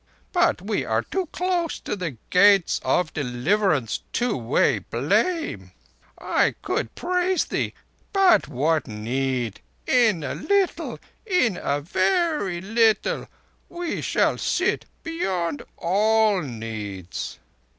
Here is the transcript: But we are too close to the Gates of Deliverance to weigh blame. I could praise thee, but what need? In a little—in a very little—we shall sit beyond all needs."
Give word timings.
But 0.33 0.63
we 0.63 0.83
are 0.83 1.03
too 1.03 1.27
close 1.27 1.79
to 1.81 1.95
the 1.95 2.17
Gates 2.31 2.81
of 2.83 3.13
Deliverance 3.13 3.99
to 4.13 4.35
weigh 4.35 4.79
blame. 4.79 5.73
I 6.17 6.55
could 6.63 6.95
praise 6.95 7.45
thee, 7.45 7.75
but 8.11 8.47
what 8.47 8.87
need? 8.87 9.61
In 9.85 10.23
a 10.23 10.33
little—in 10.33 11.55
a 11.61 11.81
very 11.81 12.61
little—we 12.61 14.01
shall 14.01 14.39
sit 14.39 14.85
beyond 15.03 15.61
all 15.77 16.41
needs." 16.41 17.37